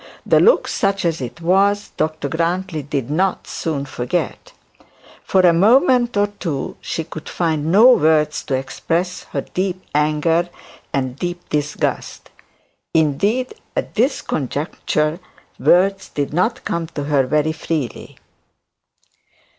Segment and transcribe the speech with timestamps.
[0.25, 4.51] The look, such as it was, Dr Grantly did not soon forget.
[5.23, 10.49] For a moment or two she could find no words to express her deep anger
[10.91, 12.31] and deep disgust;
[12.95, 15.19] and, indeed, at this conjuncture,
[15.59, 18.17] words did not come to her very freely.